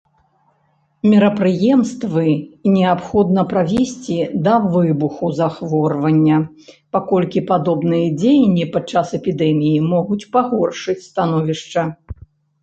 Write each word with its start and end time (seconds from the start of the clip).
Мерапрыемствы 1.09 2.23
неабходна 2.77 3.43
правесці 3.51 4.17
да 4.47 4.55
выбуху 4.77 5.29
захворвання, 5.41 6.37
паколькі 6.97 7.45
падобныя 7.53 8.07
дзеянні 8.19 8.65
падчас 8.75 9.07
эпідэміі 9.21 9.79
могуць 9.95 10.21
пагоршыць 10.35 11.01
становішча. 11.09 11.81